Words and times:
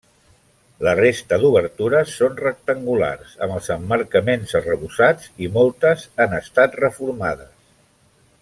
La 0.85 0.93
resta 0.99 1.37
d'obertures 1.43 2.13
són 2.21 2.39
rectangulars, 2.39 3.35
amb 3.47 3.55
els 3.59 3.69
emmarcaments 3.77 4.57
arrebossats 4.61 5.31
i 5.49 5.53
moltes 5.59 6.09
han 6.25 6.37
estat 6.43 6.83
reformades. 6.85 7.55